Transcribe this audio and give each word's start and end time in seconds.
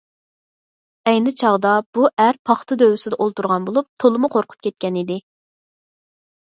ئەينى 1.11 1.33
چاغدا 1.41 1.75
بۇ 1.97 2.09
ئەر 2.25 2.39
پاختا 2.51 2.79
دۆۋىسىدە 2.85 3.21
ئولتۇرغان 3.27 3.69
بولۇپ، 3.71 3.93
تولىمۇ 4.05 4.35
قورقۇپ 4.39 4.69
كەتكەنىدى. 4.69 5.21